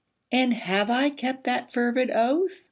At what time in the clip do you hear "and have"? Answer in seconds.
0.31-0.89